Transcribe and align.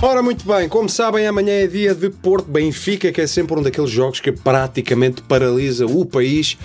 Ora, 0.00 0.22
muito 0.22 0.46
bem, 0.46 0.68
como 0.68 0.88
sabem, 0.88 1.26
amanhã 1.26 1.54
é 1.54 1.66
dia 1.66 1.92
de 1.92 2.08
Porto 2.08 2.48
Benfica, 2.48 3.10
que 3.10 3.20
é 3.20 3.26
sempre 3.26 3.58
um 3.58 3.62
daqueles 3.62 3.90
jogos 3.90 4.20
que 4.20 4.30
praticamente 4.30 5.22
paralisa 5.22 5.86
o 5.86 6.06
país. 6.06 6.56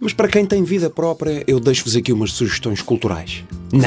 Mas 0.00 0.14
para 0.14 0.28
quem 0.28 0.46
tem 0.46 0.64
vida 0.64 0.88
própria, 0.88 1.44
eu 1.46 1.60
deixo-vos 1.60 1.94
aqui 1.94 2.10
umas 2.10 2.32
sugestões 2.32 2.80
culturais. 2.80 3.44
Não, 3.70 3.84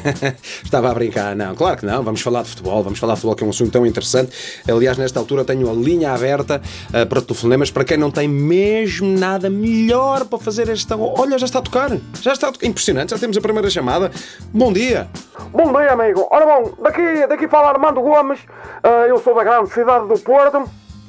estava 0.64 0.90
a 0.90 0.94
brincar, 0.94 1.36
não, 1.36 1.54
claro 1.54 1.76
que 1.76 1.84
não. 1.84 2.02
Vamos 2.02 2.22
falar 2.22 2.42
de 2.42 2.48
futebol, 2.48 2.82
vamos 2.82 2.98
falar 2.98 3.12
de 3.14 3.20
futebol, 3.20 3.36
que 3.36 3.44
é 3.44 3.46
um 3.46 3.50
assunto 3.50 3.70
tão 3.70 3.86
interessante. 3.86 4.32
Aliás, 4.66 4.96
nesta 4.96 5.20
altura 5.20 5.44
tenho 5.44 5.70
a 5.70 5.74
linha 5.74 6.12
aberta 6.12 6.62
uh, 6.88 7.06
para 7.06 7.20
telefonemas 7.20 7.70
para 7.70 7.84
quem 7.84 7.98
não 7.98 8.10
tem 8.10 8.26
mesmo 8.26 9.06
nada 9.06 9.50
melhor 9.50 10.24
para 10.24 10.38
fazer 10.38 10.70
esta. 10.70 10.96
Olha, 10.96 11.38
já 11.38 11.44
está 11.44 11.58
a 11.58 11.62
tocar, 11.62 11.90
já 12.22 12.32
está 12.32 12.48
a 12.48 12.52
tocar. 12.52 12.66
Impressionante, 12.66 13.10
já 13.10 13.18
temos 13.18 13.36
a 13.36 13.40
primeira 13.42 13.68
chamada. 13.68 14.10
Bom 14.54 14.72
dia. 14.72 15.06
Bom 15.52 15.70
dia, 15.70 15.92
amigo. 15.92 16.26
Ora 16.30 16.46
bom, 16.46 16.72
daqui, 16.82 17.26
daqui 17.28 17.46
fala 17.46 17.68
Armando 17.68 18.00
Gomes, 18.00 18.15
uh, 18.22 18.88
eu 19.08 19.18
sou 19.18 19.34
da 19.34 19.44
grande 19.44 19.70
cidade 19.70 20.06
do 20.06 20.18
Porto. 20.18 20.68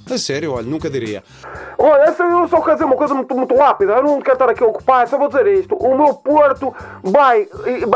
A 0.09 0.17
sério, 0.17 0.53
olha, 0.53 0.65
nunca 0.65 0.89
diria. 0.89 1.21
Olha, 1.77 2.05
eu 2.09 2.47
só 2.47 2.61
quero 2.61 2.75
dizer 2.75 2.85
uma 2.85 2.95
coisa 2.95 3.13
muito, 3.13 3.35
muito 3.35 3.55
rápida, 3.55 3.93
eu 3.93 4.03
não 4.03 4.21
quero 4.21 4.35
estar 4.35 4.49
aqui 4.49 4.63
a 4.63 4.67
ocupar, 4.67 5.07
só 5.07 5.17
vou 5.17 5.27
dizer 5.27 5.45
isto. 5.47 5.75
O 5.75 5.97
meu 5.97 6.13
Porto 6.13 6.73
vai, 7.03 7.47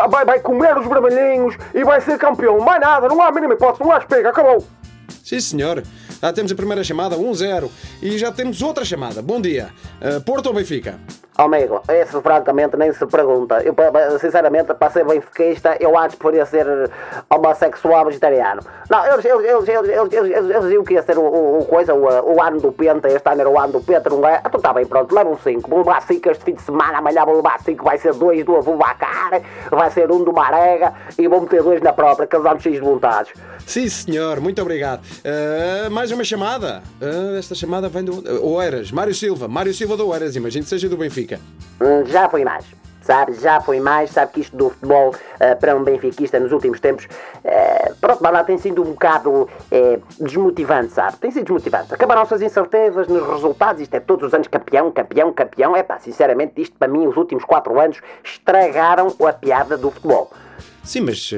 vai, 0.09 0.25
vai 0.25 0.39
comer 0.39 0.77
os 0.77 0.85
vermelhinhos 0.85 1.55
e 1.73 1.83
vai 1.83 2.01
ser 2.01 2.17
campeão. 2.17 2.59
Mais 2.59 2.81
nada, 2.81 3.07
não 3.07 3.21
há 3.21 3.27
a 3.27 3.31
mínima 3.31 3.53
hipótese, 3.53 3.83
não 3.83 3.91
há 3.91 3.97
espega, 3.97 4.29
acabou. 4.29 4.65
Sim, 5.23 5.39
senhor. 5.39 5.83
Já 6.21 6.33
temos 6.33 6.51
a 6.51 6.55
primeira 6.55 6.83
chamada, 6.83 7.15
1-0. 7.15 7.69
E 8.01 8.17
já 8.17 8.31
temos 8.31 8.61
outra 8.61 8.83
chamada. 8.85 9.21
Bom 9.21 9.41
dia. 9.41 9.69
Uh, 10.01 10.21
Porto 10.21 10.47
ou 10.47 10.53
Benfica? 10.53 10.99
Amigo, 11.37 11.81
isso 11.89 12.21
francamente 12.21 12.75
nem 12.75 12.91
se 12.91 13.05
pergunta. 13.05 13.63
Eu, 13.63 13.73
sinceramente, 14.19 14.73
para 14.73 14.91
ser 14.91 15.05
benfiquista, 15.05 15.77
eu 15.79 15.97
acho 15.97 16.17
que 16.17 16.21
poderia 16.21 16.45
ser 16.45 16.91
homossexual 17.29 18.05
vegetariano. 18.05 18.61
Não, 18.89 19.05
eles, 19.05 19.23
eles, 19.23 19.45
eles, 19.45 19.69
eles, 19.69 19.89
eles, 19.89 20.13
eles, 20.13 20.49
eles 20.49 20.61
diziam 20.63 20.83
que 20.83 20.93
ia 20.93 21.01
ser 21.01 21.17
o, 21.17 21.21
o, 21.21 21.59
o 21.59 21.65
coisa, 21.65 21.93
o, 21.93 22.35
o, 22.35 22.41
ano 22.41 22.59
do 22.59 22.71
Penta, 22.73 23.07
este 23.07 23.29
ano 23.29 23.41
era 23.41 23.49
o 23.49 23.57
ano 23.57 23.73
do 23.73 23.81
Penta, 23.81 24.09
não 24.09 24.27
é? 24.27 24.41
Então 24.45 24.57
está 24.57 24.73
bem, 24.73 24.85
pronto, 24.85 25.15
levam 25.15 25.37
5. 25.37 25.69
Vou 25.69 25.79
levar 25.79 26.01
5 26.01 26.29
este 26.31 26.43
fim 26.43 26.53
de 26.53 26.61
semana, 26.61 26.97
amanhã 26.97 27.23
vou 27.23 27.37
levar 27.37 27.61
5, 27.61 27.81
vai 27.81 27.97
ser 27.97 28.13
2 28.13 28.43
do 28.43 28.57
Avubacar, 28.57 29.41
vai 29.71 29.89
ser 29.89 30.11
um 30.11 30.23
do 30.25 30.33
Marega 30.33 30.93
e 31.17 31.29
vou 31.29 31.39
meter 31.39 31.63
2 31.63 31.81
na 31.81 31.93
própria, 31.93 32.27
vão 32.39 32.59
cheios 32.59 32.79
de 32.79 32.83
vontades. 32.83 33.31
Sim, 33.65 33.87
senhor, 33.87 34.41
muito 34.41 34.61
obrigado. 34.61 35.01
Uh, 35.01 35.89
mais 35.91 36.11
uma 36.11 36.25
chamada. 36.25 36.83
Uh, 37.01 37.37
esta 37.37 37.55
chamada 37.55 37.87
vem 37.87 38.03
do 38.03 38.45
Oeiras, 38.45 38.91
Mário 38.91 39.13
Silva. 39.13 39.47
Mário 39.47 39.73
Silva 39.73 39.95
do 39.95 40.07
Oeiras, 40.09 40.35
imagino 40.35 40.63
que 40.63 40.69
seja 40.69 40.89
do 40.89 40.97
Benfica. 40.97 41.20
Hum, 41.81 42.05
já 42.05 42.29
foi 42.29 42.43
mais. 42.43 42.65
Sabe, 43.01 43.33
já 43.33 43.59
foi 43.59 43.79
mais, 43.79 44.11
sabe 44.11 44.31
que 44.31 44.41
isto 44.41 44.55
do 44.55 44.69
futebol 44.69 45.09
uh, 45.09 45.59
para 45.59 45.75
um 45.75 45.83
benfiquista 45.83 46.39
nos 46.39 46.51
últimos 46.51 46.79
tempos, 46.79 47.05
uh, 47.05 47.95
pronto, 47.99 48.21
lá 48.21 48.43
tem 48.43 48.59
sido 48.59 48.83
um 48.83 48.91
bocado 48.91 49.31
uh, 49.31 50.01
desmotivante, 50.19 50.93
sabe? 50.93 51.17
Tem 51.17 51.31
sido 51.31 51.45
desmotivante. 51.45 51.91
Acabaram-se 51.91 52.35
as 52.35 52.41
incertezas 52.43 53.07
nos 53.07 53.27
resultados, 53.27 53.81
isto 53.81 53.95
é 53.95 53.99
todos 53.99 54.27
os 54.27 54.33
anos 54.35 54.47
campeão, 54.47 54.91
campeão, 54.91 55.33
campeão. 55.33 55.75
É 55.75 55.81
pá, 55.81 55.97
sinceramente, 55.97 56.61
isto 56.61 56.77
para 56.77 56.87
mim, 56.87 57.07
os 57.07 57.17
últimos 57.17 57.43
quatro 57.43 57.79
anos, 57.79 57.99
estragaram 58.23 59.07
a 59.27 59.33
piada 59.33 59.75
do 59.75 59.89
futebol. 59.89 60.31
Sim, 60.83 61.01
mas 61.01 61.31
uh, 61.31 61.35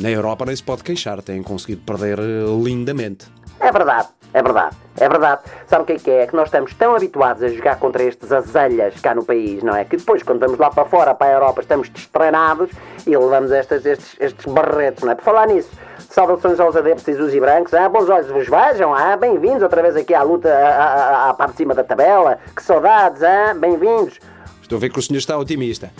na 0.00 0.10
Europa 0.10 0.46
nem 0.46 0.56
se 0.56 0.62
pode 0.62 0.82
queixar, 0.82 1.20
têm 1.22 1.42
conseguido 1.42 1.82
perder 1.84 2.18
uh, 2.18 2.64
lindamente. 2.64 3.26
É 3.60 3.72
verdade, 3.72 4.08
é 4.32 4.42
verdade, 4.42 4.76
é 5.00 5.08
verdade. 5.08 5.42
Sabe 5.66 5.82
o 5.82 5.86
que 5.86 5.92
é 5.92 5.98
que 5.98 6.10
é? 6.10 6.22
É 6.22 6.26
que 6.26 6.36
nós 6.36 6.46
estamos 6.46 6.72
tão 6.74 6.94
habituados 6.94 7.42
a 7.42 7.48
jogar 7.48 7.76
contra 7.78 8.02
estes 8.04 8.30
azelhas 8.30 9.00
cá 9.00 9.14
no 9.14 9.24
país, 9.24 9.62
não 9.62 9.74
é? 9.74 9.84
Que 9.84 9.96
depois, 9.96 10.22
quando 10.22 10.40
vamos 10.40 10.58
lá 10.58 10.70
para 10.70 10.84
fora, 10.84 11.14
para 11.14 11.26
a 11.26 11.32
Europa, 11.32 11.60
estamos 11.60 11.88
destreinados 11.88 12.70
e 13.06 13.16
levamos 13.16 13.50
estes, 13.50 13.84
estes, 13.84 14.16
estes 14.20 14.46
barretos, 14.46 15.02
não 15.02 15.12
é? 15.12 15.14
Por 15.16 15.24
falar 15.24 15.46
nisso, 15.48 15.70
saudações 16.08 16.60
aos 16.60 16.76
adeptos 16.76 17.08
e 17.08 17.36
e 17.36 17.40
brancos, 17.40 17.74
ah, 17.74 17.88
bons 17.88 18.08
olhos 18.08 18.28
vos 18.28 18.48
vejam, 18.48 18.94
ah, 18.94 19.16
bem-vindos 19.16 19.62
outra 19.62 19.82
vez 19.82 19.96
aqui 19.96 20.14
à 20.14 20.22
luta, 20.22 20.48
à, 20.48 20.84
à, 20.84 21.30
à 21.30 21.34
parte 21.34 21.52
de 21.52 21.56
cima 21.58 21.74
da 21.74 21.82
tabela, 21.82 22.38
que 22.54 22.62
saudades, 22.62 23.22
ah, 23.22 23.54
bem-vindos. 23.54 24.18
Estou 24.62 24.76
a 24.76 24.80
ver 24.80 24.90
que 24.90 24.98
o 24.98 25.02
senhor 25.02 25.18
está 25.18 25.36
otimista. 25.36 25.90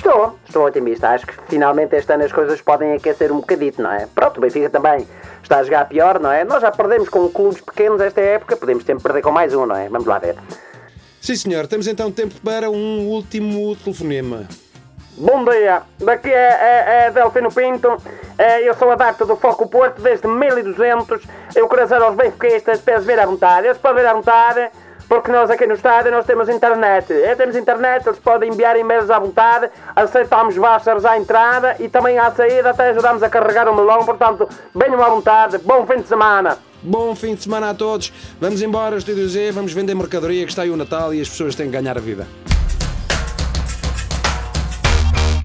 Estou, 0.00 0.38
estou 0.46 0.64
otimista. 0.66 1.10
Acho 1.10 1.26
que 1.26 1.34
finalmente 1.46 1.94
este 1.94 2.10
ano 2.10 2.24
as 2.24 2.32
coisas 2.32 2.58
podem 2.62 2.94
aquecer 2.94 3.30
um 3.30 3.40
bocadito, 3.40 3.82
não 3.82 3.92
é? 3.92 4.06
Pronto, 4.06 4.38
o 4.38 4.40
Benfica 4.40 4.70
também 4.70 5.06
está 5.42 5.58
a 5.58 5.62
jogar 5.62 5.86
pior, 5.90 6.18
não 6.18 6.32
é? 6.32 6.42
Nós 6.42 6.62
já 6.62 6.70
perdemos 6.70 7.10
com 7.10 7.28
clubes 7.28 7.60
pequenos 7.60 8.00
esta 8.00 8.18
época, 8.18 8.56
podemos 8.56 8.82
sempre 8.82 9.02
perder 9.02 9.20
com 9.20 9.30
mais 9.30 9.54
um, 9.54 9.66
não 9.66 9.76
é? 9.76 9.90
Vamos 9.90 10.06
lá 10.06 10.18
ver. 10.18 10.36
Sim, 11.20 11.36
senhor. 11.36 11.66
Temos 11.66 11.86
então 11.86 12.10
tempo 12.10 12.34
para 12.42 12.70
um 12.70 13.08
último 13.08 13.76
telefonema. 13.76 14.48
Bom 15.18 15.44
dia, 15.44 15.82
daqui 15.98 16.30
é, 16.30 16.32
é, 16.32 17.04
é 17.06 17.10
Delfino 17.10 17.52
Pinto, 17.52 17.94
é, 18.38 18.66
eu 18.66 18.72
sou 18.72 18.90
adepto 18.90 19.26
do 19.26 19.36
Foco 19.36 19.68
Porto 19.68 20.00
desde 20.00 20.26
1200, 20.26 21.22
eu 21.54 21.68
quero 21.68 21.82
dizer 21.82 22.00
aos 22.00 22.16
benfiquistas 22.16 22.82
eles 22.86 23.04
vir 23.04 23.18
à 23.18 23.26
vontade, 23.26 23.66
eles 23.66 23.76
podem 23.76 24.02
vir 24.02 24.08
à 24.08 24.14
vontade, 24.14 24.70
porque 25.10 25.32
nós 25.32 25.50
aqui 25.50 25.66
no 25.66 25.74
estádio 25.74 26.12
nós 26.12 26.24
temos 26.24 26.48
internet. 26.48 27.12
É, 27.12 27.34
temos 27.34 27.56
internet, 27.56 28.06
eles 28.06 28.20
podem 28.20 28.48
enviar 28.48 28.78
e-mails 28.78 29.10
à 29.10 29.18
vontade, 29.18 29.68
aceitamos 29.96 30.54
vouchers 30.54 31.04
à 31.04 31.18
entrada 31.18 31.74
e 31.80 31.88
também 31.88 32.16
à 32.16 32.30
saída 32.30 32.70
até 32.70 32.90
ajudamos 32.90 33.20
a 33.20 33.28
carregar 33.28 33.68
o 33.68 33.74
melão, 33.74 34.04
portanto, 34.04 34.48
venham 34.72 35.02
à 35.02 35.08
vontade, 35.08 35.58
bom 35.58 35.84
fim 35.84 36.00
de 36.00 36.06
semana. 36.06 36.56
Bom 36.80 37.12
fim 37.16 37.34
de 37.34 37.42
semana 37.42 37.70
a 37.70 37.74
todos. 37.74 38.12
Vamos 38.40 38.62
embora, 38.62 38.96
Estúdio 38.96 39.28
Z, 39.28 39.50
vamos 39.50 39.72
vender 39.72 39.96
mercadoria 39.96 40.44
que 40.44 40.52
está 40.52 40.62
aí 40.62 40.70
o 40.70 40.76
Natal 40.76 41.12
e 41.12 41.20
as 41.20 41.28
pessoas 41.28 41.56
têm 41.56 41.66
que 41.66 41.72
ganhar 41.72 41.98
a 41.98 42.00
vida. 42.00 42.28